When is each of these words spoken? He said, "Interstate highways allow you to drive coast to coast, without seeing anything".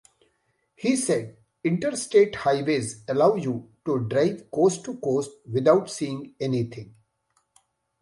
He 0.75 0.95
said, 0.95 1.37
"Interstate 1.63 2.33
highways 2.33 3.03
allow 3.07 3.35
you 3.35 3.69
to 3.85 3.99
drive 4.09 4.49
coast 4.49 4.83
to 4.85 4.97
coast, 4.97 5.29
without 5.47 5.91
seeing 5.91 6.33
anything". 6.39 6.95